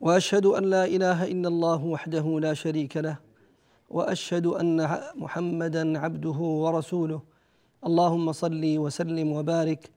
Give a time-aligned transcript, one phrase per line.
[0.00, 3.16] وأشهد أن لا إله إلا الله وحده لا شريك له
[3.90, 7.20] وأشهد أن محمدا عبده ورسوله.
[7.86, 9.90] اللهم صل وسلم وبارك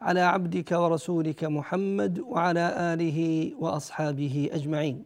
[0.00, 3.18] على عبدك ورسولك محمد وعلى آله
[3.58, 5.04] وأصحابه أجمعين.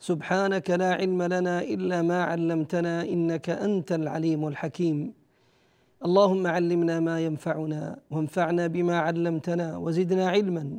[0.00, 5.12] سبحانك لا علم لنا إلا ما علمتنا إنك أنت العليم الحكيم.
[6.04, 10.78] اللهم علمنا ما ينفعنا وانفعنا بما علمتنا وزدنا علما.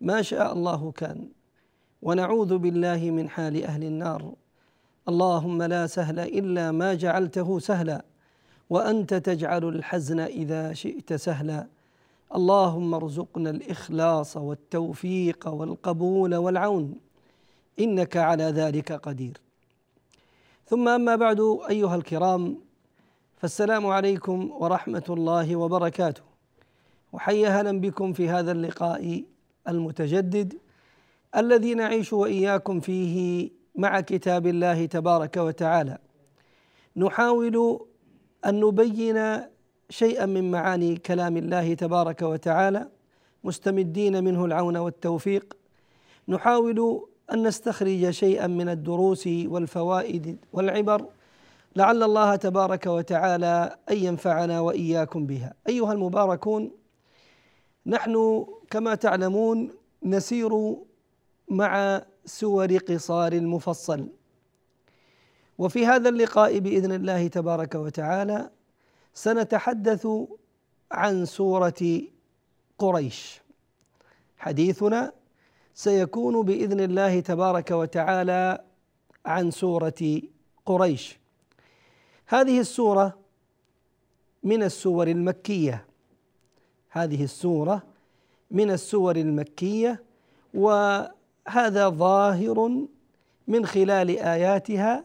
[0.00, 1.37] ما شاء الله كان.
[2.02, 4.32] ونعوذ بالله من حال أهل النار.
[5.08, 8.04] اللهم لا سهل إلا ما جعلته سهلا
[8.70, 11.66] وأنت تجعل الحزن إذا شئت سهلا.
[12.34, 16.94] اللهم ارزقنا الإخلاص والتوفيق والقبول والعون
[17.80, 19.40] إنك على ذلك قدير.
[20.66, 22.58] ثم أما بعد أيها الكرام
[23.36, 26.22] فالسلام عليكم ورحمة الله وبركاته.
[27.12, 29.24] وحيا أهلا بكم في هذا اللقاء
[29.68, 30.54] المتجدد.
[31.36, 35.98] الذي نعيش وإياكم فيه مع كتاب الله تبارك وتعالى.
[36.96, 37.86] نحاول
[38.46, 39.42] أن نبين
[39.90, 42.88] شيئا من معاني كلام الله تبارك وتعالى
[43.44, 45.56] مستمدين منه العون والتوفيق.
[46.28, 51.06] نحاول أن نستخرج شيئا من الدروس والفوائد والعبر
[51.76, 55.54] لعل الله تبارك وتعالى أن ينفعنا وإياكم بها.
[55.68, 56.70] أيها المباركون
[57.86, 59.70] نحن كما تعلمون
[60.02, 60.76] نسير
[61.50, 64.08] مع سور قصار المفصل.
[65.58, 68.50] وفي هذا اللقاء بإذن الله تبارك وتعالى
[69.14, 70.08] سنتحدث
[70.92, 72.02] عن سورة
[72.78, 73.40] قريش.
[74.38, 75.12] حديثنا
[75.74, 78.64] سيكون بإذن الله تبارك وتعالى
[79.26, 80.22] عن سورة
[80.66, 81.18] قريش.
[82.26, 83.18] هذه السورة
[84.42, 85.86] من السور المكية.
[86.90, 87.82] هذه السورة
[88.50, 90.02] من السور المكية
[91.48, 92.86] وهذا ظاهر
[93.48, 95.04] من خلال آياتها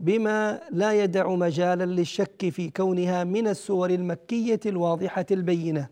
[0.00, 5.88] بما لا يدع مجالا للشك في كونها من السور المكية الواضحة البينة.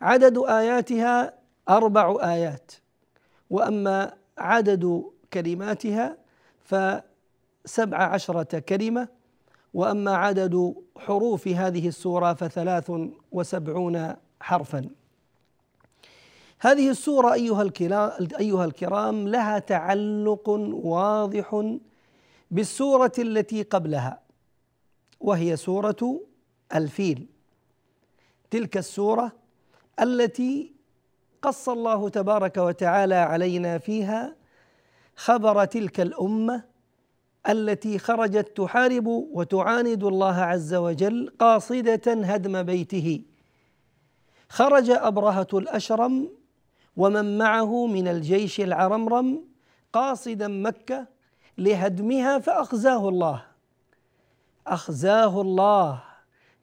[0.00, 1.32] عدد آياتها
[1.68, 2.72] أربع آيات
[3.50, 5.02] وأما عدد
[5.32, 6.16] كلماتها
[6.64, 9.08] فسبع عشرة كلمة
[9.74, 12.92] وأما عدد حروف هذه السورة فثلاث
[13.32, 14.88] وسبعون حرفا.
[16.60, 17.70] هذه السورة أيها
[18.38, 20.48] أيها الكرام لها تعلق
[20.84, 21.64] واضح
[22.50, 24.20] بالسورة التي قبلها
[25.20, 26.20] وهي سورة
[26.74, 27.26] الفيل.
[28.50, 29.32] تلك السورة
[30.00, 30.72] التي
[31.42, 34.36] قص الله تبارك وتعالى علينا فيها
[35.16, 36.64] خبر تلك الأمة
[37.48, 43.22] التي خرجت تحارب وتعاند الله عز وجل قاصدة هدم بيته.
[44.48, 46.35] خرج أبرهة الأشرم
[46.96, 49.44] ومن معه من الجيش العرمرم
[49.92, 51.06] قاصدا مكة
[51.58, 53.42] لهدمها فأخزاه الله.
[54.66, 56.02] أخزاه الله.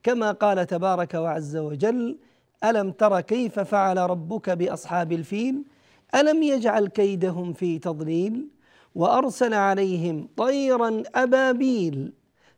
[0.04, 2.18] كما قال تبارك وعز وجل
[2.64, 5.64] ألم تر كيف فعل ربك بأصحاب الفيل؟
[6.16, 8.48] ألم يجعل كيدهم في تضليل؟
[8.96, 12.14] وأرسل عليهم طيرا أبابيل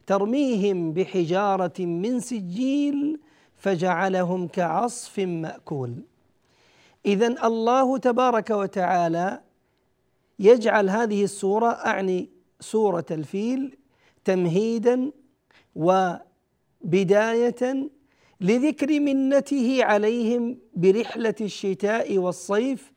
[0.07, 3.19] ترميهم بحجارة من سجيل
[3.57, 6.03] فجعلهم كعصف مأكول.
[7.05, 9.41] اذا الله تبارك وتعالى
[10.39, 12.29] يجعل هذه السورة أعني
[12.59, 13.77] سورة الفيل
[14.25, 15.11] تمهيدا
[15.75, 17.89] وبداية
[18.41, 22.91] لذكر منته عليهم برحلة الشتاء والصيف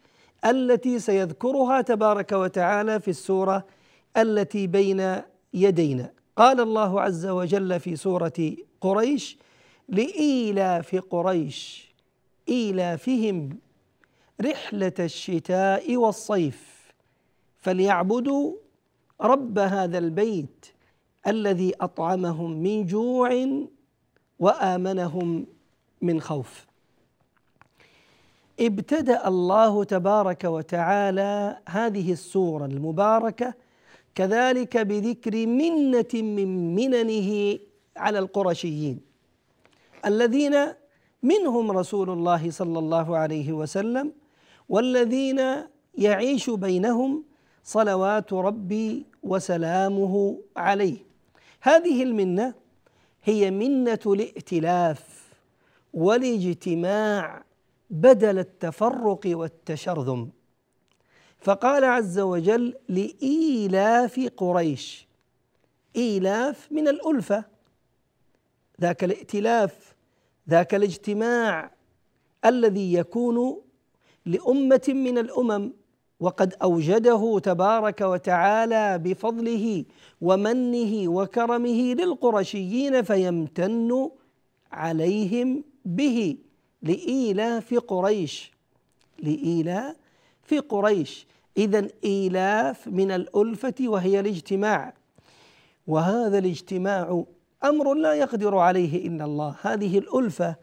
[0.44, 3.66] التي سيذكرها تبارك وتعالى في السورة
[4.16, 5.16] التي بين
[5.55, 6.12] يدينا.
[6.37, 9.38] قال الله عز وجل في سورة قريش
[9.88, 11.93] لايلاف قريش
[12.49, 13.58] ايلافهم
[14.40, 16.93] رحلة الشتاء والصيف
[17.58, 18.52] فليعبدوا
[19.20, 20.67] رب هذا البيت
[21.26, 23.46] الذي أطعمهم من جوع
[24.38, 25.46] وآمنهم
[26.02, 26.67] من خوف.
[28.61, 33.55] ابتدأ الله تبارك وتعالى هذه السورة المباركة
[34.14, 37.58] كذلك بذكر منة من مننه
[37.96, 39.00] على القرشيين
[40.06, 40.55] الذين
[41.23, 44.12] منهم رسول الله صلى الله عليه وسلم
[44.69, 45.41] والذين
[45.99, 47.25] يعيش بينهم
[47.65, 50.99] صلوات ربي وسلامه عليه.
[51.61, 52.55] هذه المنة
[53.25, 55.29] هي منة الائتلاف
[55.94, 57.44] والاجتماع
[57.91, 60.31] بدل التفرق والتشرذم.
[61.41, 65.09] فقال عز وجل لإيلاف قريش
[65.97, 67.44] إيلاف من الألفة
[68.81, 69.94] ذاك الائتلاف
[70.50, 71.70] ذاك الاجتماع
[72.44, 73.61] الذي يكون
[74.26, 75.73] لأمة من الأمم
[76.20, 79.85] وقد أوجده تبارك وتعالى بفضله
[80.20, 84.11] ومنه وكرمه للقرشيين فيمتن
[84.73, 86.37] عليهم به
[86.82, 88.53] لإيلاف قريش.
[89.19, 91.26] لإيلاف قريش.
[91.56, 94.94] إذا إيلاف من الألفة وهي الاجتماع.
[95.87, 97.25] وهذا الاجتماع
[97.65, 99.56] أمر لا يقدر عليه إلا الله.
[99.62, 100.56] هذه الألفة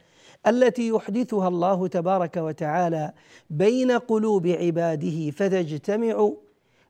[0.47, 3.13] التي يحدثها الله تبارك وتعالى
[3.49, 6.31] بين قلوب عباده فتجتمع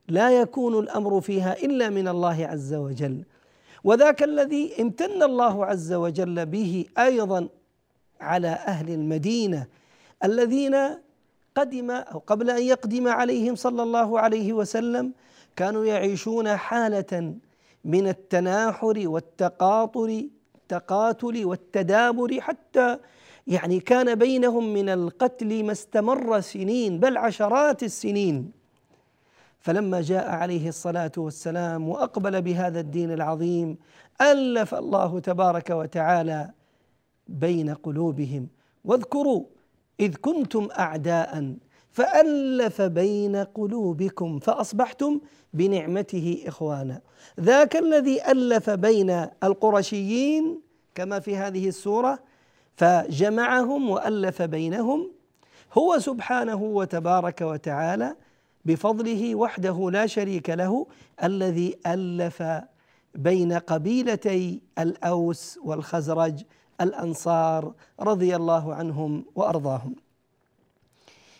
[0.08, 3.24] لا يكون الأمر فيها إلا من الله عز وجل.
[3.84, 7.50] وذاك الذي امتن الله عز وجل به أيضا
[8.22, 9.68] على أهل المدينة
[10.24, 10.76] الذين
[11.56, 15.14] قدم أو قبل أن يقدم عليهم صلى الله عليه وسلم
[15.56, 17.34] كانوا يعيشون حالة
[17.86, 20.24] من التناحر والتقاطر
[20.56, 22.98] التقاتل والتدابر حتى
[23.48, 28.52] يعني كان بينهم من القتل ما استمر سنين بل عشرات السنين.
[29.60, 33.78] فلما جاء عليه الصلاة والسلام وأقبل بهذا الدين العظيم
[34.22, 36.52] ألف الله تبارك وتعالى
[37.28, 38.48] بين قلوبهم.
[38.86, 39.44] واذكروا
[40.00, 41.56] إذ كنتم أعداء
[41.92, 45.20] فألف بين قلوبكم فأصبحتم
[45.54, 47.02] بنعمته إخوانا.
[47.40, 50.62] ذاك الذي ألف بين القرشيين
[50.96, 52.20] كما في هذه السورة
[52.76, 55.12] فجمعهم وألف بينهم
[55.74, 58.16] هو سبحانه وتبارك وتعالى
[58.66, 60.88] بفضله وحده لا شريك له
[61.24, 62.44] الذي ألف
[63.16, 66.44] بين قبيلتي الأوس والخزرج
[66.82, 69.96] الأنصار رضي الله عنهم وأرضاهم.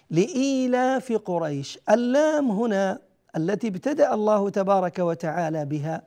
[0.10, 3.00] لإيلاف قريش اللام هنا
[3.38, 6.02] التي ابتدأ الله تبارك وتعالى بها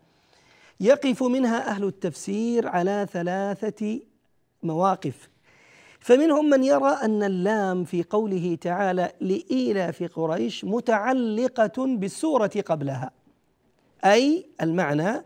[0.81, 4.01] يقف منها أهل التفسير على ثلاثة
[4.63, 5.29] مواقف.
[6.01, 13.11] فمنهم من يرى أن اللام في قوله تعالى لإيلاف قريش متعلقة بالسورة قبلها.
[14.05, 15.25] أي المعنى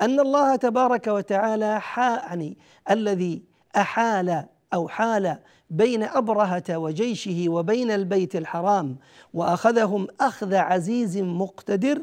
[0.00, 2.58] أن الله تبارك وتعالى يعني
[2.90, 3.42] الذي
[3.76, 4.44] أحال
[4.74, 5.38] أو حال
[5.70, 8.96] بين أبرهة وجيشه وبين البيت الحرام
[9.34, 12.02] وأخذهم أخذ عزيز مقتدر.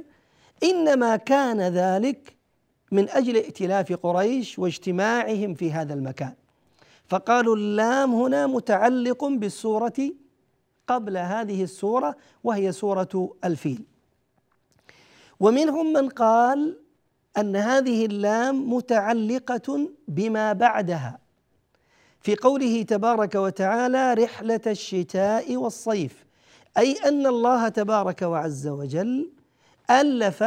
[0.63, 2.38] إنما كان ذلك
[2.91, 6.33] من أجل ائتلاف قريش واجتماعهم في هذا المكان.
[7.09, 10.12] فقالوا اللام هنا متعلق بالسورة
[10.88, 13.83] قبل هذه السورة وهي سورة الفيل.
[15.39, 16.77] ومنهم من قال
[17.38, 21.20] أن هذه اللام متعلقة بما بعدها
[22.22, 26.25] في قوله تبارك وتعالى رحلة الشتاء والصيف
[26.77, 29.31] أي أن الله تبارك وعز وجل
[29.89, 30.43] ألف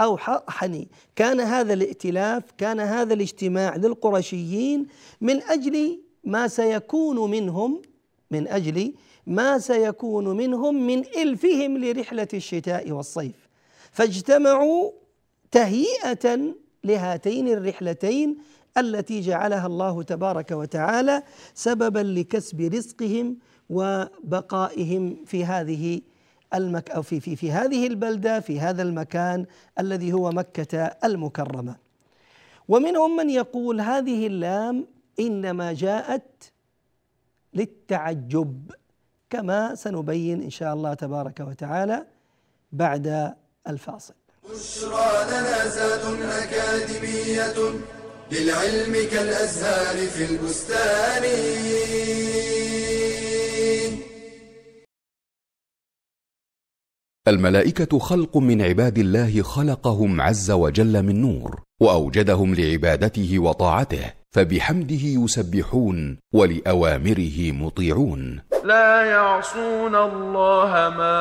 [0.00, 4.86] أو حني كان هذا الائتلاف كان هذا الاجتماع للقرشيين
[5.20, 7.82] من أجل ما سيكون منهم
[8.30, 8.94] من أجل
[9.26, 13.48] ما سيكون منهم من إلفهم لرحلة الشتاء والصيف.
[13.92, 14.90] فاجتمعوا
[15.50, 18.36] تهيئة لهاتين الرحلتين
[18.78, 21.22] التي جعلها الله تبارك وتعالى
[21.54, 23.36] سببا لكسب رزقهم
[23.70, 26.00] وبقائهم في هذه
[26.54, 29.46] المك أو في في في هذه البلدة في هذا المكان
[29.78, 31.76] الذي هو مكة المكرمة.
[32.68, 34.86] ومنهم من يقول هذه اللام
[35.20, 36.52] إنما جاءت
[37.54, 38.70] للتعجب
[39.30, 42.06] كما سنبين إن شاء الله تبارك وتعالى
[42.72, 43.34] بعد
[43.68, 44.14] الفاصل.
[44.50, 47.58] بشرى لنا زاد أكاديمية
[48.32, 51.24] للعلم كالأزهار في البستان.
[57.28, 64.21] الملائكة خلق من عباد الله خلقهم عز وجل من نور وأوجدهم لعبادته وطاعته.
[64.34, 68.40] فبحمده يسبحون ولأوامره مطيعون.
[68.64, 71.18] لا يعصون الله ما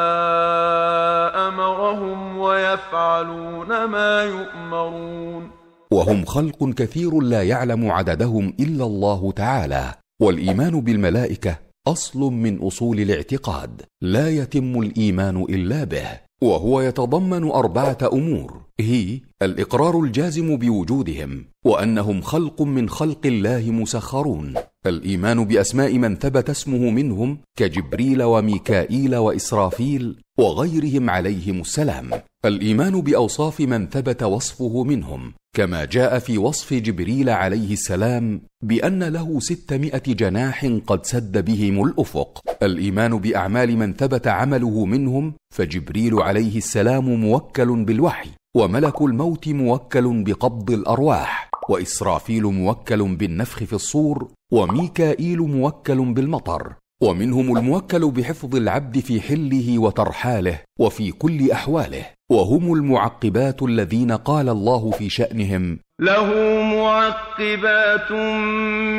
[1.48, 5.50] أمرهم ويفعلون ما يؤمرون.
[5.92, 9.94] وهم خلق كثير لا يعلم عددهم إلا الله تعالى.
[10.22, 11.56] والإيمان بالملائكة
[11.88, 13.82] أصل من أصول الاعتقاد.
[14.02, 16.08] لا يتم الإيمان إلا به.
[16.44, 18.62] وهو يتضمن أربعة أمور.
[18.82, 24.54] هي الإقرار الجازم بوجودهم وأنهم خلق من خلق الله مسخرون.
[24.86, 32.10] الإيمان بأسماء من ثبت اسمه منهم كجبريل وميكائيل وإسرافيل وغيرهم عليهم السلام.
[32.46, 39.40] الإيمان بأوصاف من ثبت وصفه منهم كما جاء في وصف جبريل عليه السلام بأن له
[39.40, 42.42] ستمائة جناح قد سد بهم الأفق.
[42.64, 50.72] الإيمان بأعمال من ثبت عمله منهم فجبريل عليه السلام موكل بالوحي وملك الموت موكل بقبض
[50.72, 59.80] الأرواح وإسرافيل موكل بالنفخ في الصور وميكائيل موكل بالمطر ومنهم الموكل بحفظ العبد في حله
[59.80, 65.80] وترحاله وفي كل أحواله وهم المعقبات الذين قال الله في شأنهم.
[66.02, 66.28] له
[66.62, 68.12] معقبات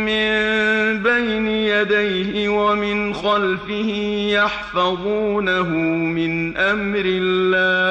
[0.08, 0.32] من
[1.02, 3.90] بين يديه ومن خلفه
[4.32, 5.68] يحفظونه
[6.18, 7.81] من أمر الله.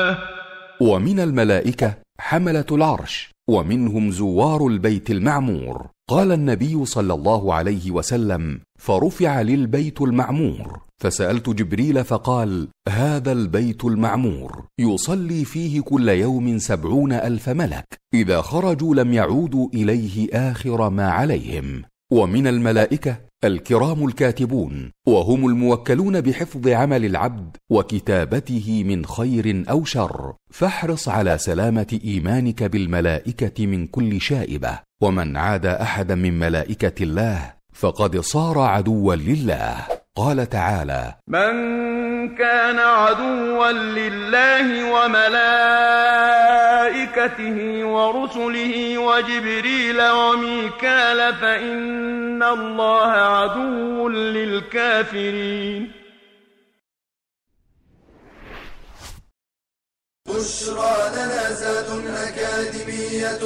[0.82, 5.88] ومن الملائكة حملة العرش ومنهم زوار البيت المعمور.
[6.10, 10.82] قال النبي صلى الله عليه وسلم فرفع للبيت المعمور.
[11.02, 18.96] فسألت جبريل فقال هذا البيت المعمور يصلي فيه كل يوم سبعون ألف ملك إذا خرجوا
[18.96, 21.84] لم يعودوا إليه آخر ما عليهم.
[22.12, 30.34] ومن الملائكة الكرام الكاتبون وهم الموكلون بحفظ عمل العبد وكتابته من خير أو شر.
[30.50, 34.80] فاحرص على سلامة إيمانك بالملائكة من كل شائبة.
[35.01, 40.00] ومن عاد أحدا من ملائكة الله فقد صار عدوا لله.
[40.15, 41.51] قال تعالى من
[42.36, 45.46] كان عدوا لله وملائكته
[47.86, 55.91] ورسله وجبريل وميكال فإن الله عدو للكافرين.
[60.27, 61.89] بشرى لنا زاد
[62.27, 63.44] أكاديمية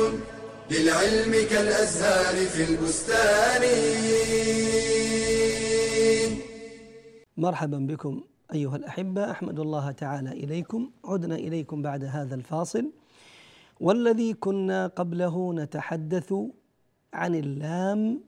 [0.72, 3.63] للعلم كالأزهار في البستان.
[7.38, 8.24] مرحبا بكم
[8.54, 9.32] أيها الأحبة.
[9.32, 10.89] أحمد الله تعالى إليكم.
[11.06, 12.92] عدنا إليكم بعد هذا الفاصل.
[13.80, 16.34] والذي كنا قبله نتحدث
[17.13, 18.22] عن اللام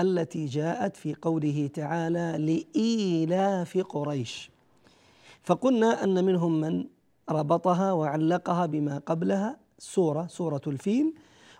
[0.00, 4.50] التي جاءت في قوله تعالى لإيلاف قريش.
[5.42, 6.84] فقلنا أن منهم من
[7.30, 11.14] ربطها وعلقها بما قبلها سورة سورة الفيل.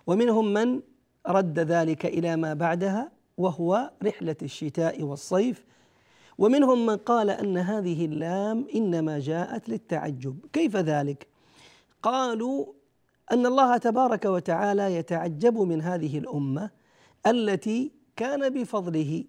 [0.07, 0.81] ومنهم من
[1.27, 5.65] رد ذلك إلى ما بعدها وهو رحلة الشتاء والصيف.
[6.37, 10.39] ومنهم من قال أن هذه اللام إنما جاءت للتعجب.
[10.53, 11.27] كيف ذلك؟
[12.03, 12.65] قالوا
[13.31, 16.69] أن الله تبارك وتعالى يتعجب من هذه الأمة
[17.27, 19.23] التي كان بفضله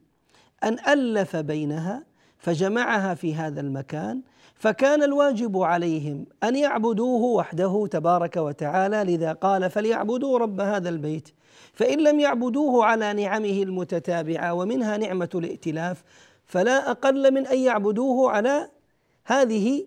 [0.65, 2.05] أن ألف بينها
[2.39, 4.23] فجمعها في هذا المكان
[4.55, 9.05] فكان الواجب عليهم أن يعبدوه وحده تبارك وتعالى.
[9.05, 11.29] لذا قال فليعبدوا رب هذا البيت
[11.73, 16.03] فإن لم يعبدوه على نعمه المتتابعة ومنها نعمة الائتلاف
[16.49, 18.71] فلا أقل من أن يعبدوه على
[19.25, 19.87] هذه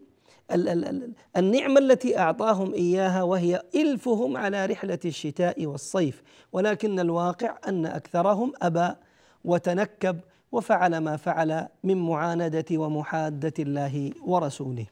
[1.38, 6.24] النعمة التي أعطاهم إياها وهي إلفهم على رحلة الشتاء والصيف.
[6.52, 8.96] ولكن الواقع أن أكثرهم أبى
[9.46, 10.20] وتنكب
[10.52, 14.86] وفعل ما فعل من معاندة ومحادة الله ورسوله.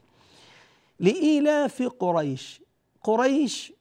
[1.00, 2.62] لإيلاف قريش.
[3.02, 3.72] قريش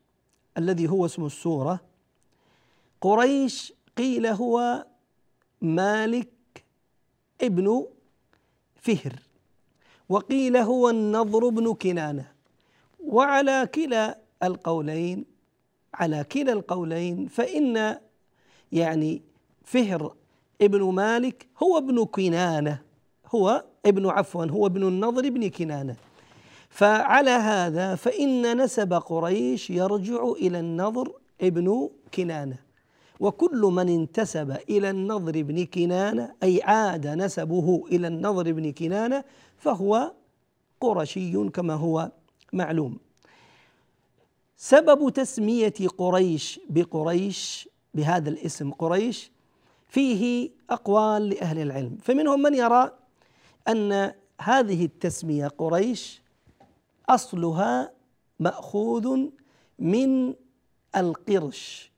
[0.58, 1.80] الذي هو اسم السورة.
[3.02, 4.86] قريش قيل هو
[5.62, 6.39] مالك
[7.42, 7.86] ابن
[8.76, 9.14] فهر
[10.10, 12.32] وقيل هو النضر بن كنانة.
[13.00, 15.26] وعلى كلا القولين
[15.94, 17.98] على كلا القولين فإن
[18.72, 19.22] يعني
[19.64, 20.14] فهر
[20.62, 22.82] ابن مالك هو ابن كنانة
[23.36, 25.96] هو ابن عفوا هو ابن النضر بن كنانة.
[26.70, 32.69] فعلى هذا فإن نسب قريش يرجع إلى النضر ابن كنانة.
[33.20, 39.24] وكل من انتسب إلى النضر بن كنانة أي عاد نسبه إلى النضر بن كنانة
[39.58, 40.12] فهو
[40.82, 42.12] قرشي كما هو
[42.54, 42.98] معلوم.
[44.58, 49.32] سبب تسمية قريش بقريش بهذا الاسم قريش
[49.88, 51.98] فيه أقوال لأهل العلم.
[52.02, 52.92] فمنهم من يرى
[53.68, 56.22] أن هذه التسمية قريش
[57.10, 57.92] أصلها
[58.40, 59.28] مأخوذ
[59.80, 60.34] من
[60.96, 61.92] القرش.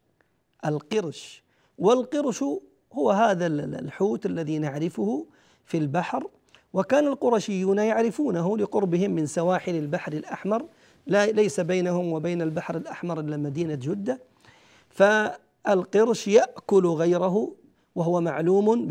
[0.65, 1.43] القرش.
[1.77, 2.43] والقرش
[2.93, 5.25] هو هذا الحوت الذي نعرفه
[5.65, 6.27] في البحر.
[6.73, 10.65] وكان القرشيون يعرفونه لقربهم من سواحل البحر الأحمر.
[11.07, 14.19] لا ليس بينهم وبين البحر الأحمر إلا مدينة جدة.
[14.89, 17.51] فالقرش يأكل غيره
[17.95, 18.87] وهو معلوم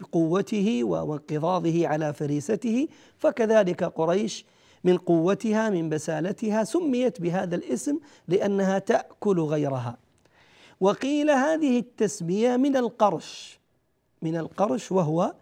[0.00, 2.88] بقوته وانقضاضه على فريسته.
[3.18, 4.44] فكذلك قريش
[4.84, 10.03] من قوتها من بسالتها سميت بهذا الاسم لأنها تأكل غيرها.
[10.80, 13.58] وقيل هذه التسمية من القرش
[14.22, 15.34] من القرش وهو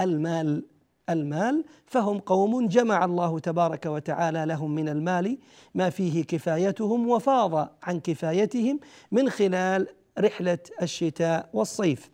[0.00, 0.62] المال
[1.10, 5.38] المال فهم قوم جمع الله تبارك وتعالى لهم من المال
[5.74, 8.80] ما فيه كفايتهم وفاض عن كفايتهم
[9.12, 9.86] من خلال
[10.18, 12.10] رحلة الشتاء والصيف.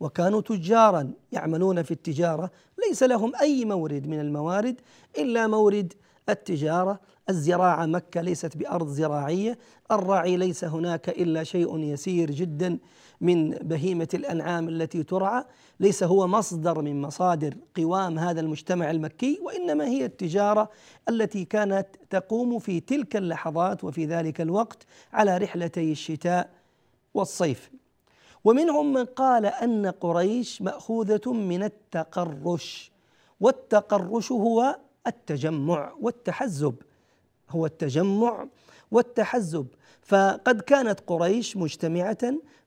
[0.00, 2.50] وكانوا تجارا يعملون في التجارة
[2.88, 4.80] ليس لهم أي مورد من الموارد
[5.18, 5.92] إلا مورد
[6.28, 9.58] التجارة الزراعة مكة ليست بأرض زراعية
[9.90, 12.78] الراعي ليس هناك إلا شيء يسير جدا
[13.20, 15.44] من بهيمة الأنعام التي ترعى.
[15.80, 20.70] ليس هو مصدر من مصادر قوام هذا المجتمع المكي وإنما هي التجارة
[21.08, 26.50] التي كانت تقوم في تلك اللحظات وفي ذلك الوقت على رحلتي الشتاء
[27.14, 27.70] والصيف.
[28.44, 32.92] ومنهم من قال أن قريش مأخوذة من التقرش
[33.40, 36.74] والتقرش هو التجمع والتحزب.
[37.52, 38.46] هو التجمع
[38.90, 39.66] والتحزب.
[40.02, 42.18] فقد كانت قريش مجتمعة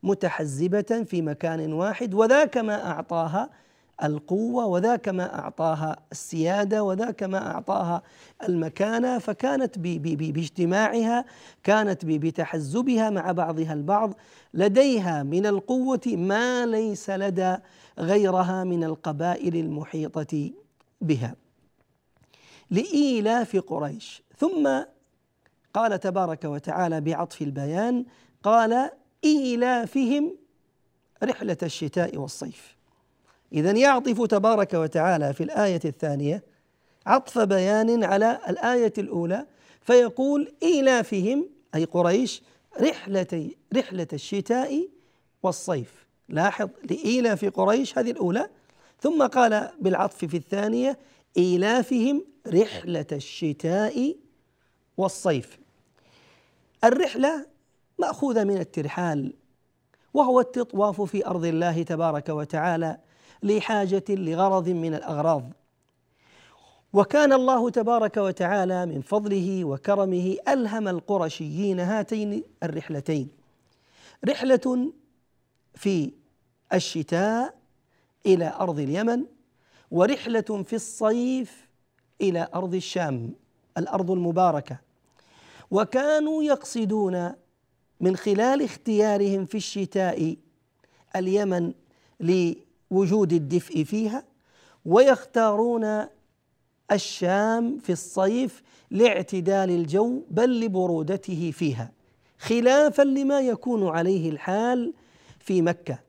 [0.03, 3.49] متحزبة في مكان واحد وذاك ما أعطاها
[4.03, 8.01] القوة وذاك ما أعطاها السيادة وذاك ما أعطاها
[8.43, 9.17] المكانة.
[9.19, 11.25] فكانت باجتماعها
[11.63, 14.13] كانت بتحزبها مع بعضها البعض.
[14.53, 17.57] لديها من القوة ما ليس لدى
[17.99, 20.51] غيرها من القبائل المحيطة
[21.01, 21.35] بها.
[22.71, 24.24] لإيلاف قريش.
[24.37, 24.83] ثم
[25.73, 28.05] قال تبارك وتعالى بعطف البيان
[28.43, 28.89] قال
[29.23, 30.35] إيلافهم
[31.23, 32.75] رحلة الشتاء والصيف.
[33.53, 36.43] اذا يعطف تبارك وتعالى في الآية الثانية
[37.05, 39.45] عطف بيان على الآية الأولى
[39.81, 42.41] فيقول إيلافهم أي قريش
[42.81, 44.87] رحلة رحلة الشتاء
[45.43, 46.05] والصيف.
[46.29, 48.49] لاحظ لإيلاف قريش هذه الأولى
[49.01, 50.97] ثم قال بالعطف في الثانية
[51.37, 54.15] إيلافهم رحلة الشتاء
[54.97, 55.59] والصيف.
[56.83, 57.45] الرحلة
[57.99, 59.33] مأخوذة من الترحال
[60.13, 62.97] وهو التطواف في أرض الله تبارك وتعالى
[63.43, 65.43] لحاجة لغرض من الأغراض.
[66.93, 73.29] وكان الله تبارك وتعالى من فضله وكرمه ألهم القرشيين هاتين الرحلتين.
[74.25, 74.91] رحلة
[75.75, 76.11] في
[76.73, 77.55] الشتاء
[78.25, 79.25] إلى أرض اليمن
[79.91, 81.67] ورحلة في الصيف
[82.21, 83.33] إلى أرض الشام
[83.77, 84.84] الأرض المباركة.
[85.71, 87.31] وكانوا يقصدون
[87.99, 90.35] من خلال اختيارهم في الشتاء
[91.15, 91.73] اليمن
[92.19, 94.23] لوجود الدفء فيها
[94.85, 96.05] ويختارون
[96.91, 101.91] الشام في الصيف لاعتدال الجو بل لبرودته فيها
[102.39, 104.93] خلافا لما يكون عليه الحال
[105.39, 105.99] في مكة.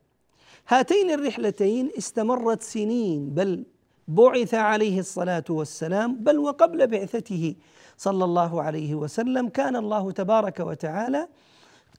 [0.67, 3.65] هاتين الرحلتين استمرت سنين بل
[4.07, 7.55] بعث عليه الصلاة والسلام بل وقبل بعثته
[7.97, 11.27] صلى الله عليه وسلم كان الله تبارك وتعالى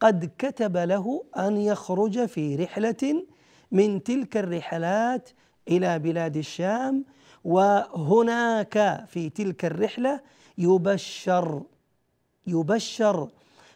[0.01, 3.25] قد كتب له أن يخرج في رحلة
[3.73, 5.31] من تلك الرحلات
[5.68, 7.05] إلى بلاد الشام
[7.44, 10.21] وهناك في تلك الرحلة
[10.59, 11.62] يبشر
[12.47, 13.29] يبشر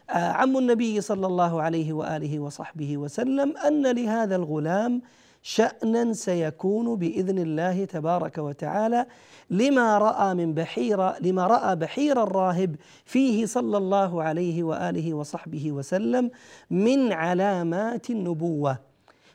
[0.09, 5.01] آه، عم النبي صلى الله عليه وآله وصحبه وسلم أن لهذا الغلام
[5.45, 9.05] شأنا سيكون بإذن الله تبارك وتعالى
[9.49, 12.75] لما رأى من بحيرة لما رأى بحير الراهب
[13.05, 16.31] فيه صلى الله عليه وآله وصحبه وسلم
[16.69, 18.77] من علامات النبوة.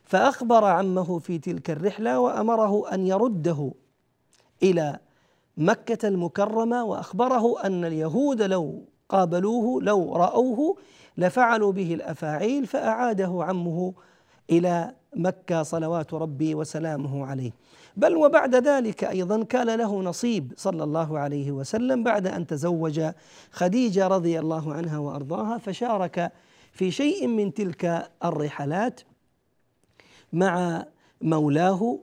[0.03, 3.71] فأخبر عمه في تلك الرحلة وأمره أن يرده
[4.63, 4.99] إلى
[5.57, 10.77] مكة المكرمة وأخبره أن اليهود لو قابلوه لو رأوه
[11.17, 13.93] لفعلوا به الأفاعيل فأعاده عمه
[14.51, 17.51] إلى مكة صلوات ربي وسلامه عليه.
[17.97, 23.01] بل وبعد ذلك أيضا كان له نصيب صلى الله عليه وسلم بعد أن تزوج
[23.51, 26.31] خديجة رضي الله عنها وأرضاها فشارك
[26.71, 29.01] في شيء من تلك الرحلات
[30.33, 30.85] مع
[31.21, 31.99] مولاه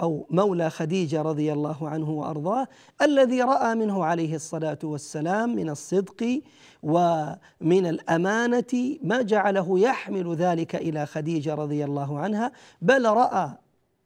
[0.00, 2.68] أو مولى خديجة رضي الله عنه وأرضاه
[3.02, 6.40] الذي رأى منه عليه الصلاة والسلام من الصدق
[6.82, 13.50] ومن الأمانة ما جعله يحمل ذلك إلى خديجة رضي الله عنها بل رأى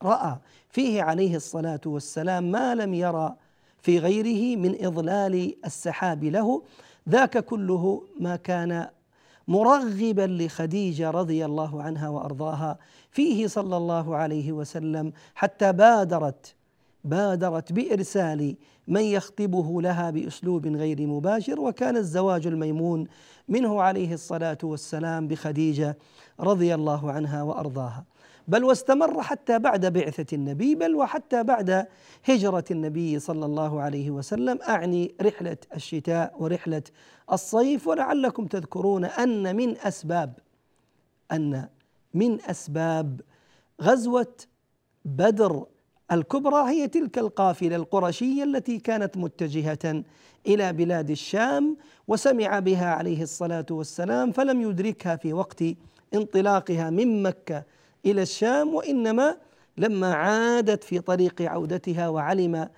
[0.03, 0.37] رأى
[0.69, 3.37] فيه عليه الصلاة والسلام ما لم يرى
[3.83, 6.63] في غيره من إضلال السحاب له
[7.09, 8.89] ذاك كله ما كان
[9.49, 12.79] مرغبا لخديجة رضي الله عنها وأرضاها.
[13.11, 16.55] فيه صلى الله عليه وسلم حتى بادرت
[17.05, 18.57] بادرت بإرسال
[18.89, 23.07] من يخطبه لها بأسلوب غير مباشر وكان الزواج الميمون
[23.49, 25.99] منه عليه الصلاة والسلام بخديجة
[26.41, 28.05] رضي الله عنها وأرضاها.
[28.49, 31.87] بل واستمر حتى بعد بعثة النبي بل وحتى بعد
[32.25, 34.59] هجرة النبي صلى الله عليه وسلم.
[34.69, 36.83] أعني رحلة الشتاء ورحلة
[37.33, 40.39] الصيف ولعلكم تذكرون أن من أسباب
[41.33, 41.69] أن
[42.15, 43.21] من أسباب
[43.83, 44.37] غزوة
[45.05, 45.67] بدر
[46.13, 50.05] الكبرى هي تلك القافلة القرشية التي كانت متجهة
[50.47, 51.77] إلى بلاد الشام
[52.09, 55.65] وسمع بها عليه الصلاة والسلام فلم يدركها في وقت
[56.15, 57.65] انطلاقها من مكة
[58.07, 59.37] إلى الشام وإنما
[59.79, 62.69] لما عادت في طريق عودتها وعلم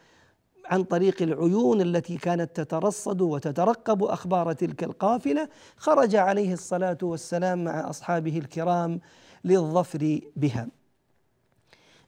[0.64, 7.90] عن طريق العيون التي كانت تترصد وتترقب أخبار تلك القافلة خرج عليه الصلاة والسلام مع
[7.90, 9.00] أصحابه الكرام
[9.44, 10.68] للظفر بها.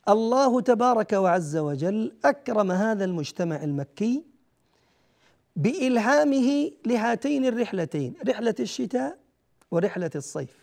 [0.08, 4.24] الله تبارك وعز وجل أكرم هذا المجتمع المكي
[5.56, 9.18] بإلهامه لهاتين الرحلتين رحلة الشتاء
[9.70, 10.57] ورحلة الصيف.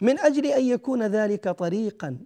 [0.00, 2.16] من أجل أن يكون ذلك طريقا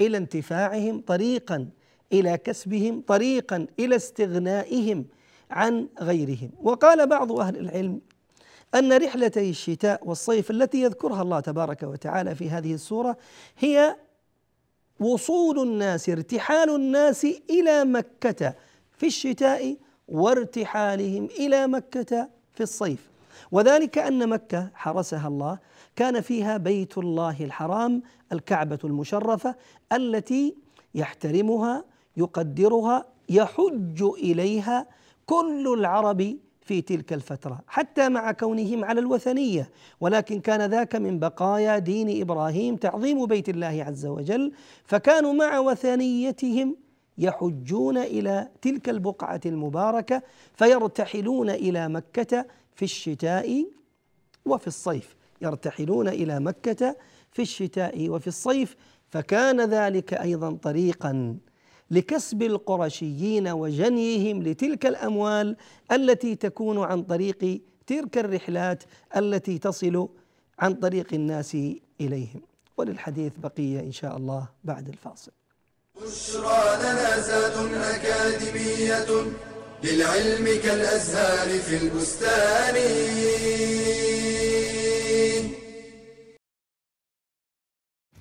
[0.00, 1.68] إلى انتفاعهم طريقا
[2.12, 5.04] إلى كسبهم طريقا إلى استغنائهم
[5.50, 6.50] عن غيرهم.
[6.62, 8.00] وقال بعض أهل العلم
[8.74, 13.16] أن رحلتي الشتاء والصيف التي يذكرها الله تبارك وتعالى في هذه السورة
[13.58, 13.96] هي
[15.00, 18.54] وصول الناس ارتحال الناس إلى مكة
[18.96, 19.76] في الشتاء
[20.08, 23.08] وارتحالهم إلى مكة في الصيف.
[23.52, 25.58] وذلك أن مكة حرسها الله
[25.98, 29.54] كان فيها بيت الله الحرام الكعبة المشرفة
[29.92, 30.54] التي
[30.94, 31.84] يحترمها
[32.16, 34.86] يقدرها يحج إليها
[35.26, 39.70] كل العرب في تلك الفترة حتى مع كونهم على الوثنية.
[40.00, 44.52] ولكن كان ذاك من بقايا دين إبراهيم تعظيم بيت الله عز وجل
[44.84, 46.76] فكانوا مع وثنيتهم
[47.18, 50.22] يحجون إلى تلك البقعة المباركة
[50.54, 53.66] فيرتحلون إلى مكة في الشتاء
[54.46, 55.17] وفي الصيف.
[55.42, 56.96] يرتحلون إلى مكة
[57.32, 58.76] في الشتاء وفي الصيف
[59.10, 61.36] فكان ذلك أيضا طريقا
[61.90, 65.56] لكسب القرشيين وجنيهم لتلك الأموال
[65.92, 68.82] التي تكون عن طريق تلك الرحلات
[69.16, 70.08] التي تصل
[70.58, 71.56] عن طريق الناس
[72.00, 72.40] إليهم.
[72.76, 75.32] وللحديث بقية إن شاء الله بعد الفاصل.
[76.02, 79.06] بشرى لنا أكاديمية
[79.84, 82.74] للعلم كالأزهار في البستان.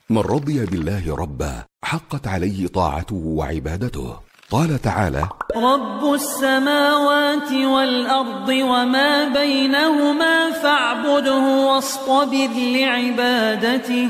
[0.09, 4.19] من رضي بالله ربا حقت عليه طاعته وعبادته.
[4.51, 14.09] قال تعالى رب السماوات والأرض وما بينهما فاعبده واصطبر لعبادته.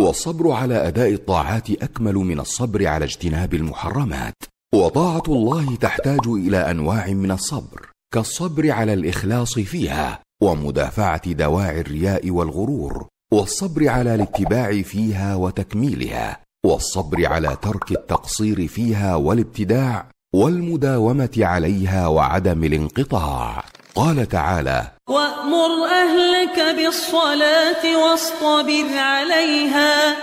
[0.00, 4.36] والصبر على أداء الطاعات أكمل من الصبر على اجتناب المحرمات.
[4.74, 13.13] وطاعة الله تحتاج إلى أنواع من الصبر كالصبر على الإخلاص فيها ومدافعة دواعي الرياء والغرور.
[13.34, 23.64] والصبر على الاتباع فيها وتكميلها والصبر على ترك التقصير فيها والابتداع والمداومة عليها وعدم الانقطاع.
[23.94, 25.70] قال تعالى وأمر
[26.02, 30.16] أهلك بالصلاة واصطبر عليها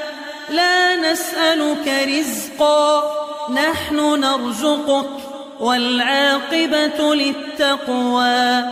[0.49, 3.03] لا نسألك رزقا
[3.53, 5.09] نحن نرزقك
[5.59, 8.63] والعاقبة للتقوى.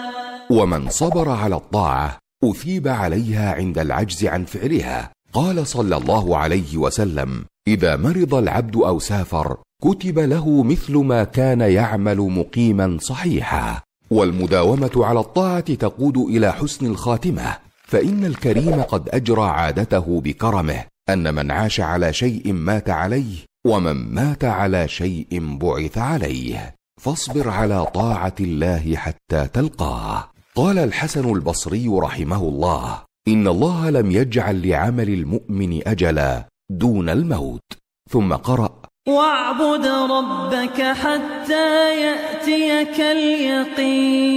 [0.50, 5.12] ومن صبر على الطاعة أثيب عليها عند العجز عن فعلها.
[5.34, 11.62] قال صلى الله عليه وسلم إذا مرض العبد أو سافر كتب له مثل ما كان
[11.62, 13.82] يعمل مقيما صحيحا.
[14.12, 17.58] والمداومة على الطاعة تقود إلى حسن الخاتمة.
[17.88, 24.44] فإن الكريم قد أجرى عادته بكرمه أن من عاش على شيء مات عليه ومن مات
[24.46, 26.76] على شيء بعث عليه.
[27.02, 30.30] فاصبر على طاعة الله حتى تلقاه.
[30.56, 37.62] قال الحسن البصري رحمه الله إن الله لم يجعل لعمل المؤمن أجلا دون الموت.
[38.10, 44.30] ثم قرأ واعبد ربك حتى يأتيك اليقين.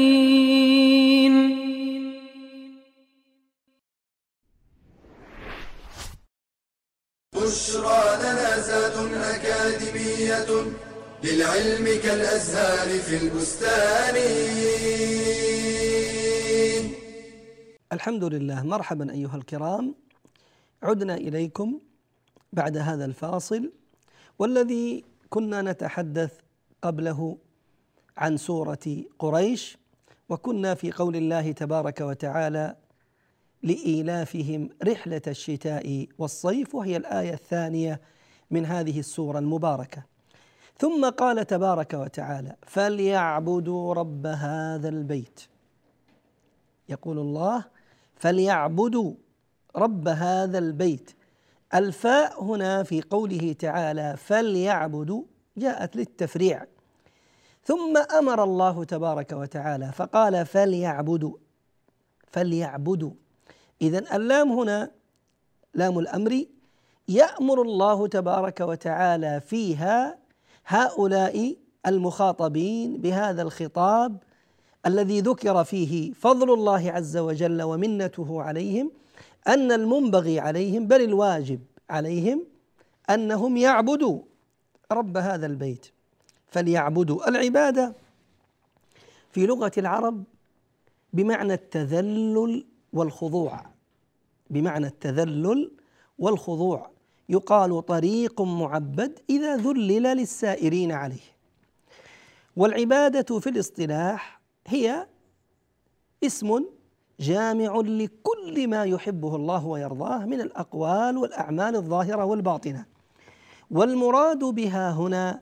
[7.35, 10.51] بشرى لنا زاد أكاديمية.
[11.25, 14.17] للعلم كالأزهار في البستان.
[17.93, 18.63] الحمد لله.
[18.63, 19.95] مرحبا أيها الكرام.
[20.83, 21.81] عدنا إليكم
[22.53, 23.73] بعد هذا الفاصل
[24.39, 26.33] والذي كنا نتحدث
[26.83, 27.39] قبله
[28.17, 29.79] عن سورة قريش
[30.29, 32.77] وكنا في قول الله تبارك وتعالى
[33.63, 38.01] لإيلافهم رحلة الشتاء والصيف وهي الآية الثانية
[38.51, 40.12] من هذه السورة المباركة.
[40.79, 45.41] ثم قال تبارك وتعالى فليعبدوا رب هذا البيت.
[46.89, 47.65] يقول الله
[48.17, 49.15] فليعبدوا
[49.77, 51.11] رب هذا البيت.
[51.75, 55.23] الفاء هنا في قوله تعالى فليعبدوا
[55.57, 56.67] جاءت للتفريع.
[57.65, 61.37] ثم أمر الله تبارك وتعالى فقال فليعبدوا.
[62.27, 63.13] فليعبدوا.
[63.83, 64.91] اذا اللام هنا
[65.75, 66.45] لام الأمر
[67.09, 70.19] يأمر الله تبارك وتعالى فيها
[70.67, 74.17] هؤلاء المخاطبين بهذا الخطاب
[74.87, 78.91] الذي ذكر فيه فضل الله عز وجل ومنته عليهم
[79.49, 82.45] أن المنبغي عليهم بل الواجب عليهم
[83.11, 84.21] أنهم يعبدوا
[84.93, 85.87] رب هذا البيت.
[86.49, 87.95] فليعبدوا العبادة.
[89.31, 90.25] في لغة العرب
[91.13, 93.67] بمعنى التذلل والخضوع.
[94.51, 95.71] بمعنى التذلل
[96.19, 96.91] والخضوع.
[97.29, 101.33] يقال طريق معبد إذا ذلل للسائرين عليه.
[102.57, 105.07] والعبادة في الاصطلاح هي
[106.25, 106.65] اسم
[107.21, 112.87] جامع لكل ما يحبه الله ويرضاه من الأقوال والأعمال الظاهرة والباطنة.
[113.71, 115.41] والمراد بها هنا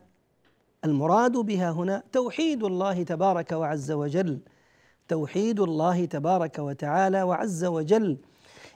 [0.84, 4.40] المراد بها هنا توحيد الله تبارك وعز وجل.
[5.08, 8.18] توحيد الله تبارك وتعالى وعز وجل.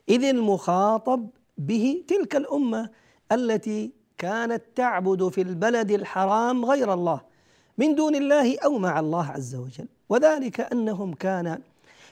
[0.08, 2.90] إذ المخاطب به تلك الأمة
[3.32, 7.20] التي كانت تعبد في البلد الحرام غير الله
[7.78, 9.88] من دون الله أو مع الله عز وجل.
[10.08, 11.62] وذلك أنهم كان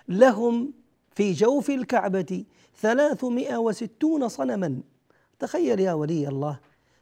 [0.09, 0.73] لهم
[1.15, 2.45] في جوف الكعبة
[2.81, 4.81] ثلاثمائة وستون صنما.
[5.39, 6.59] تخيل يا ولي الله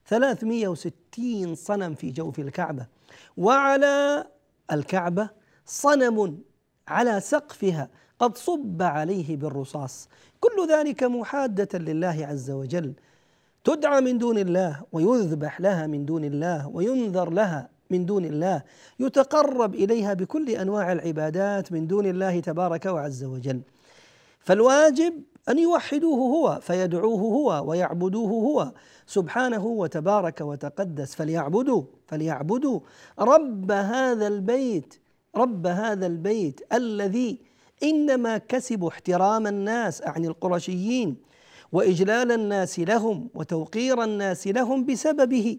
[0.06, 2.86] ثلاثمائة وستين صنم في جوف الكعبة.
[3.36, 4.26] وعلى
[4.72, 5.30] الكعبة
[5.66, 6.38] صنم
[6.88, 10.08] على سقفها قد صب عليه بالرصاص.
[10.40, 12.92] كل ذلك محادة لله عز وجل.
[13.64, 18.62] تدعى من دون الله ويذبح لها من دون الله وينذر لها من دون الله.
[19.00, 23.60] يتقرب إليها بكل أنواع العبادات من دون الله تبارك وعز وجل.
[24.40, 25.14] فالواجب
[25.48, 28.72] أن يوحدوه هو فيدعوه هو ويعبدوه هو.
[29.06, 32.80] سبحانه وتبارك وتقدس فليعبدوا فليعبدوا.
[33.18, 34.94] رب هذا البيت
[35.36, 37.49] رب هذا البيت الذي
[37.82, 41.16] إنما كسبوا احترام الناس أعني القرشيين
[41.72, 45.58] وإجلال الناس لهم وتوقير الناس لهم بسببه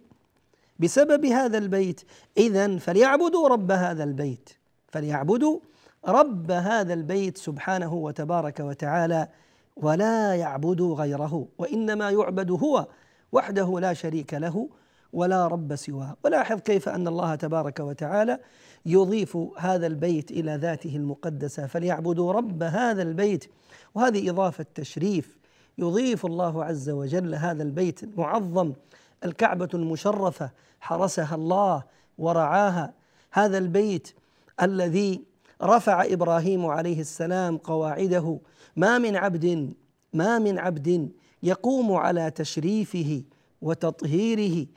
[0.80, 2.02] بسبب هذا البيت.
[2.38, 4.50] اذا فليعبدوا رب هذا البيت
[4.88, 5.60] فليعبدوا
[6.08, 9.28] رب هذا البيت سبحانه وتبارك وتعالى
[9.76, 12.88] ولا يعبدوا غيره وإنما يعبد هو
[13.32, 14.70] وحده لا شريك له
[15.14, 16.18] ولا رب سواه.
[16.24, 18.40] ولاحظ كيف أن الله تبارك وتعالى
[18.86, 23.46] يضيف هذا البيت إلى ذاته المقدسة فليعبدوا رب هذا البيت.
[23.96, 25.38] وهذه إضافة تشريف.
[25.78, 28.74] يضيف الله عز وجل هذا البيت المعظم
[29.26, 31.84] الكعبة المشرفة حرسها الله
[32.18, 32.94] ورعاها.
[33.32, 34.14] هذا البيت
[34.62, 35.22] الذي
[35.64, 38.40] رفع إبراهيم عليه السلام قواعده.
[38.76, 39.74] ما من عبد
[40.14, 41.10] ما من عبد
[41.44, 43.24] يقوم على تشريفه
[43.62, 44.68] وتطهيره.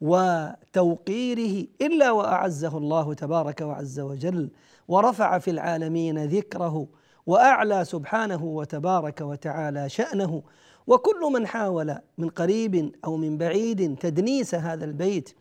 [0.00, 4.50] وتوقيره إلا وأعزه الله تبارك وعز وجل
[4.88, 6.86] ورفع في العالمين ذكره
[7.26, 10.42] وأعلى سبحانه وتبارك وتعالى شأنه.
[10.86, 15.34] وكل من حاول من قريب أو من بعيد تدنيس هذا البيت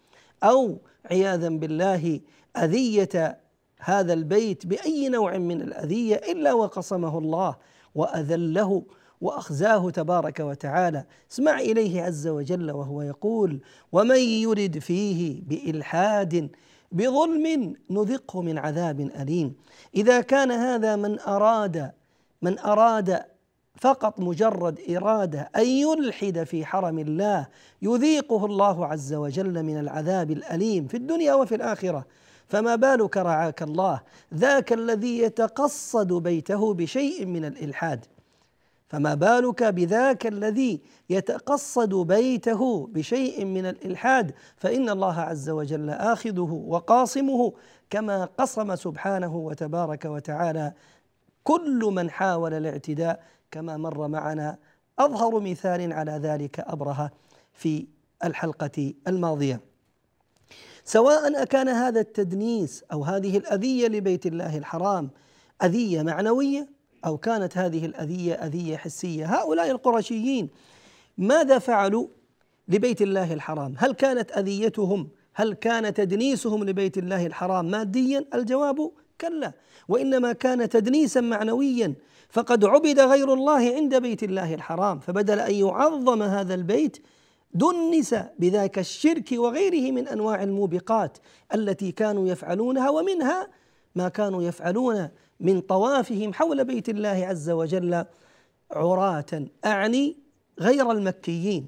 [0.44, 2.20] أو عياذا بالله
[2.58, 3.40] أذية
[3.80, 7.56] هذا البيت بأي نوع من الأذية إلا وقصمه الله
[7.96, 8.84] وأذله
[9.24, 11.06] وأخزاه تبارك وتعالى.
[11.32, 16.50] اسمع إليه عز وجل وهو يقول ومن يرد فيه بإلحاد
[16.92, 19.56] بظلم نذقه من عذاب أليم.
[19.96, 21.92] إذا كان هذا من أراد
[22.42, 23.24] من أراد
[23.76, 27.48] فقط مجرد إرادة أن يلحد في حرم الله
[27.82, 32.06] يذيقه الله عز وجل من العذاب الأليم في الدنيا وفي الآخرة.
[32.48, 34.02] فما بالك رعاك الله
[34.34, 38.06] ذاك الذي يتقصد بيته بشيء من الإلحاد.
[38.94, 47.54] فما بالك بذاك الذي يتقصد بيته بشيء من الإلحاد؟ فإن الله عز وجل آخذه وقاصمه
[47.90, 50.74] كما قصم سبحانه وتبارك وتعالى
[51.44, 54.58] كل من حاول الاعتداء كما مر معنا.
[55.00, 57.12] أظهر مثال على ذلك أبرهة
[57.54, 57.88] في
[58.24, 59.62] الحلقة الماضية.
[60.86, 65.10] سواء أكان هذا التدنيس أو هذه الأذية لبيت الله الحرام
[65.64, 69.26] أذية معنوية أو كانت هذه الأذية أذية حسية.
[69.26, 70.50] هؤلاء القرشيين
[71.18, 72.08] ماذا فعلوا
[72.68, 79.54] لبيت الله الحرام؟ هل كانت أذيتهم؟ هل كان تدنيسهم لبيت الله الحرام؟ ماديا الجواب كلا.
[79.88, 81.94] وإنما كان تدنيسا معنويا.
[82.30, 85.00] فقد عبد غير الله عند بيت الله الحرام.
[85.00, 86.98] فبدل أن يعظم هذا البيت
[87.54, 91.18] دنس بذاك الشرك وغيره من أنواع الموبقات
[91.54, 93.48] التي كانوا يفعلونها ومنها
[93.96, 95.10] ما كانوا يفعلون
[95.44, 98.06] من طوافهم حول بيت الله عز وجل
[98.72, 99.46] عراة.
[99.66, 100.18] أعني
[100.60, 101.66] غير المكيين.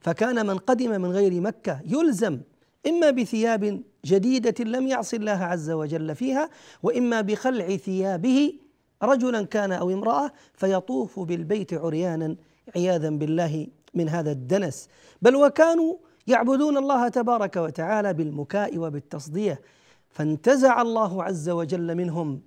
[0.00, 2.40] فكان من قدم من غير مكة يلزم
[2.86, 6.50] إما بثياب جديدة لم يعص الله عز وجل فيها
[6.82, 8.52] وإما بخلع ثيابه
[9.02, 12.36] رجلا كان أو امرأة فيطوف بالبيت عريانا
[12.76, 14.88] عياذا بالله من هذا الدنس.
[15.22, 19.60] بل وكانوا يعبدون الله تبارك وتعالى بالمكاء وبالتصدية.
[20.10, 22.40] فانتزع الله عز وجل منهم.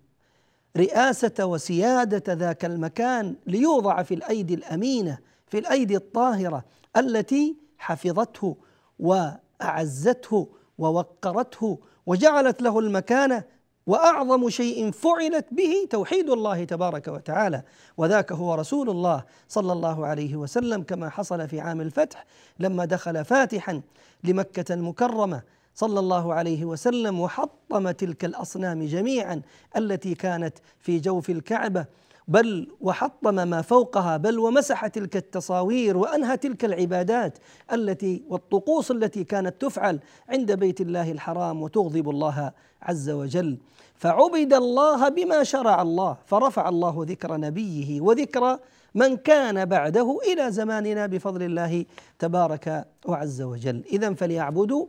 [0.77, 6.65] رئاسة وسيادة ذاك المكان ليوضع في الأيدي الأمينة في الأيدي الطاهرة
[6.97, 8.57] التي حفظته
[8.99, 13.43] وأعزته ووقرته وجعلت له المكانه
[13.87, 17.63] وأعظم شيء فعلت به توحيد الله تبارك وتعالى.
[17.97, 22.25] وذاك هو رسول الله صلى الله عليه وسلم كما حصل في عام الفتح
[22.59, 23.81] لما دخل فاتحا
[24.23, 25.41] لمكة المكرمة
[25.79, 29.41] صلى الله عليه وسلم وحطم تلك الأصنام جميعا
[29.77, 31.85] التي كانت في جوف الكعبة.
[32.27, 37.37] بل وحطم ما فوقها بل ومسح تلك التصاوير وأنهى تلك العبادات
[37.73, 43.57] التي والطقوس التي كانت تفعل عند بيت الله الحرام وتغضب الله عز وجل.
[43.95, 48.59] فعبد الله بما شرع الله فرفع الله ذكر نبيه وذكر
[48.95, 51.85] من كان بعده إلى زماننا بفضل الله
[52.19, 53.83] تبارك وعز وجل.
[53.91, 54.85] اذا فليعبدوا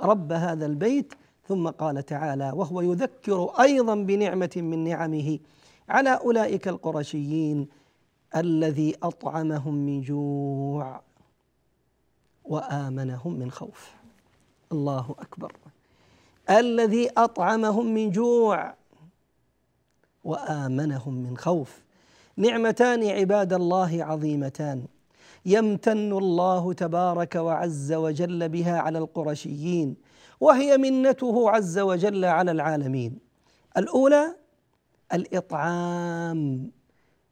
[0.00, 1.14] رب هذا البيت
[1.48, 5.38] ثم قال تعالى وهو يذكر أيضا بنعمة من نعمه
[5.88, 7.68] على أولئك القرشيين
[8.36, 11.00] الذي أطعمهم من جوع
[12.44, 13.92] وآمنهم من خوف.
[14.72, 15.52] الله أكبر.
[16.50, 18.74] الذي أطعمهم من جوع
[20.24, 21.82] وآمنهم من خوف.
[22.36, 24.86] نعمتان عباد الله عظيمتان.
[25.46, 29.96] يمتن الله تبارك وعز وجل بها على القرشيين
[30.40, 33.18] وهي منته عز وجل على العالمين.
[33.76, 34.36] الأولى
[35.12, 36.70] الإطعام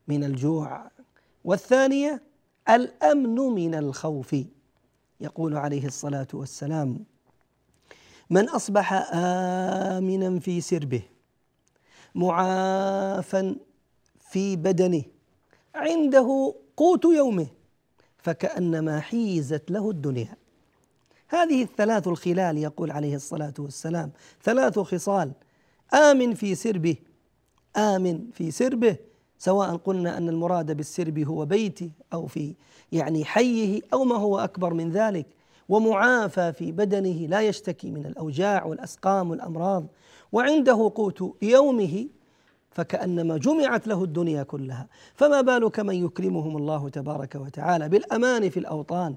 [0.09, 0.91] من الجوع
[1.45, 2.23] والثانية
[2.71, 4.37] الأمن من الخوف
[5.21, 7.05] يقول عليه الصلاة والسلام.
[8.31, 11.03] من أصبح آمنا في سربه
[12.15, 13.57] معافا
[14.21, 15.03] في بدنه
[15.75, 17.47] عنده قوت يومه
[18.23, 20.37] فكأنما حيزت له الدنيا.
[21.29, 24.11] هذه الثلاث الخلال يقول عليه الصلاة والسلام
[24.43, 25.33] ثلاث خصال.
[25.95, 26.97] آمن في سربه.
[27.77, 28.97] آمن في سربه.
[29.39, 32.55] سواء قلنا أن المراد بالسرب هو بيته أو في
[32.93, 35.27] يعني حيه أو ما هو أكبر من ذلك.
[35.69, 39.87] ومعافى في بدنه لا يشتكي من الأوجاع والأسقام والأمراض.
[40.33, 42.07] وعنده قوت يومه
[42.75, 44.87] فكأنما جمعت له الدنيا كلها.
[45.15, 49.15] فما بالك من يكرمهم الله تبارك وتعالى بالأمان في الأوطان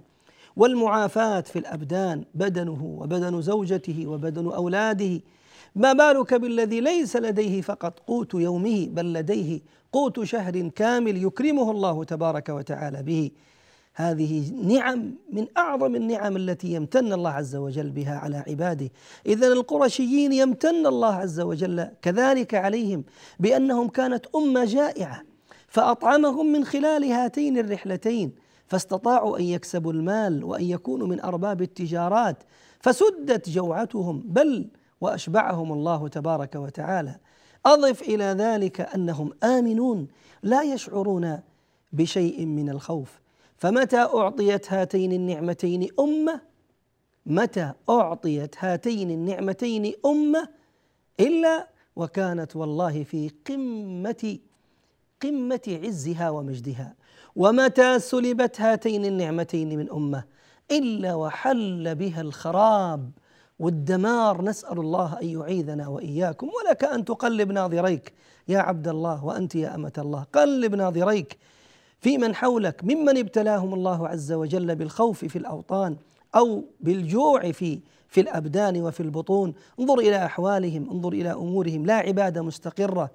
[0.56, 5.22] والمعافاة في الأبدان بدنه وبدن زوجته وبدن أولاده.
[5.76, 9.60] ما بالك بالذي ليس لديه فقط قوت يومه بل لديه
[9.92, 13.32] قوت شهر كامل يكرمه الله تبارك وتعالى به.
[13.98, 18.90] هذه نعم من أعظم النعم التي يمتن الله عز وجل بها على عباده.
[19.26, 23.04] اذا القرشيين يمتن الله عز وجل كذلك عليهم
[23.40, 25.22] بأنهم كانت أمة جائعة
[25.68, 28.32] فأطعمهم من خلال هاتين الرحلتين
[28.68, 32.44] فاستطاعوا أن يكسبوا المال وأن يكونوا من أرباب التجارات
[32.80, 34.68] فسدت جوعتهم بل
[35.02, 37.16] وأشبعهم الله تبارك وتعالى.
[37.66, 40.08] أضف إلى ذلك أنهم آمنون
[40.44, 41.40] لا يشعرون
[41.94, 43.25] بشيء من الخوف.
[43.66, 46.42] فمتى أعطيت هاتين النعمتين أمة؟
[47.26, 50.50] متى أعطيت هاتين النعمتين أمة؟
[51.20, 54.38] إلا وكانت والله في قمة
[55.22, 56.96] قمة عزها ومجدها.
[57.36, 60.24] ومتى سلبت هاتين النعمتين من أمة؟
[60.72, 63.12] إلا وحل بها الخراب.
[63.60, 66.48] والدمار نسأل الله أن يعيذنا وإياكم.
[66.48, 68.14] ولك أن تقلب ناظريك.
[68.48, 70.24] يا عبد الله وأنت يا أمة الله.
[70.34, 71.38] قلب ناظريك.
[72.06, 75.96] في من حولك ممن ابتلاهم الله عز وجل بالخوف في الأوطان
[76.36, 79.54] أو بالجوع في في الأبدان وفي البطون.
[79.80, 81.86] انظر إلى أحوالهم انظر إلى أمورهم.
[81.86, 83.12] لا عبادة مستقرة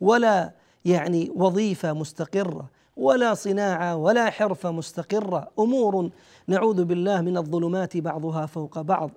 [0.00, 0.52] ولا
[0.84, 5.50] يعني وظيفة مستقرة ولا صناعة ولا حرفة مستقرة.
[5.58, 6.10] أمور
[6.46, 9.10] نعوذ بالله من الظلمات بعضها فوق بعض.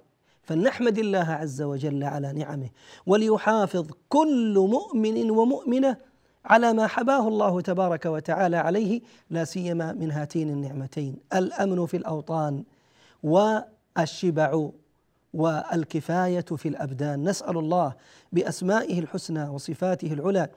[0.43, 2.70] فلنحمد الله عز وجل على نعمه
[3.07, 5.97] وليحافظ كل مؤمن ومؤمنة
[6.46, 11.16] على ما حباه الله تبارك وتعالى عليه لا سيما من هاتين النعمتين.
[11.36, 12.64] الأمن في الأوطان
[13.24, 14.70] والشبع
[15.34, 17.30] والكفاية في الأبدان.
[17.30, 17.94] نسأل الله
[18.32, 20.50] بأسمائه الحسنى وصفاته العلى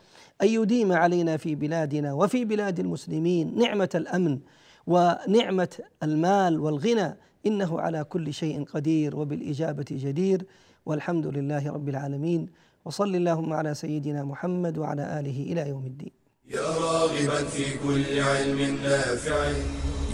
[0.42, 4.38] أن يديم علينا في بلادنا وفي بلاد المسلمين نعمة الأمن
[4.86, 7.16] ونعمة المال والغنى.
[7.46, 10.46] إنه على كل شيء قدير وبالإجابة جدير.
[10.86, 12.46] والحمد لله رب العالمين.
[12.84, 16.12] وصل اللهم على سيدنا محمد وعلى آله إلى يوم الدين.
[16.50, 19.52] يا راغبا في كل علم نافع.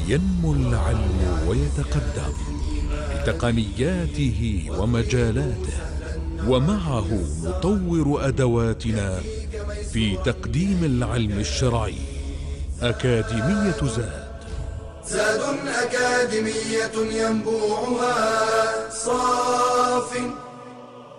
[0.08, 2.34] ينمو العلم ويتقدم
[3.14, 5.78] بتقنياته ومجالاته
[6.48, 7.08] ومعه
[7.44, 9.20] نطور أدواتنا
[9.92, 11.98] في تقديم العلم الشرعي.
[12.82, 14.28] أكاديمية زاد.
[15.06, 15.40] زاد
[15.84, 18.16] أكاديمية ينبوعها
[18.90, 20.20] صاف.